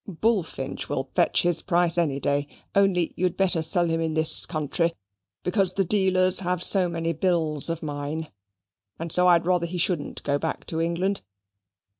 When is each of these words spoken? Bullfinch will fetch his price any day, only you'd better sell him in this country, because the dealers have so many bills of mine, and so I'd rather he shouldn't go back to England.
Bullfinch 0.07 0.89
will 0.89 1.11
fetch 1.13 1.43
his 1.43 1.61
price 1.61 1.95
any 1.95 2.19
day, 2.19 2.47
only 2.73 3.13
you'd 3.15 3.37
better 3.37 3.61
sell 3.61 3.85
him 3.87 4.01
in 4.01 4.15
this 4.15 4.47
country, 4.47 4.95
because 5.43 5.73
the 5.73 5.85
dealers 5.85 6.39
have 6.39 6.63
so 6.63 6.89
many 6.89 7.13
bills 7.13 7.69
of 7.69 7.83
mine, 7.83 8.31
and 8.97 9.11
so 9.11 9.27
I'd 9.27 9.45
rather 9.45 9.67
he 9.67 9.77
shouldn't 9.77 10.23
go 10.23 10.39
back 10.39 10.65
to 10.65 10.81
England. 10.81 11.21